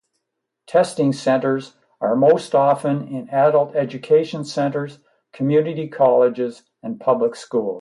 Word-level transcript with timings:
Testing 0.65 1.13
centers 1.13 1.75
are 2.01 2.15
most 2.15 2.55
often 2.55 3.07
in 3.07 3.29
adult-education 3.29 4.45
centers, 4.45 4.97
community 5.31 5.87
colleges, 5.89 6.63
and 6.81 6.99
public 6.99 7.35
schools. 7.35 7.69